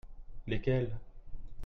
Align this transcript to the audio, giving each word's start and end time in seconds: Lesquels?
Lesquels? 0.47 0.97